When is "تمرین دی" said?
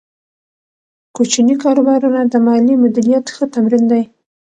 3.55-4.03